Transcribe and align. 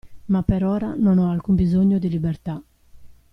Ma 0.25 0.41
per 0.41 0.63
ora 0.65 0.95
non 0.95 1.19
ho 1.19 1.29
alcun 1.29 1.53
bisogno 1.53 1.99
di 1.99 2.09
libertà. 2.09 2.59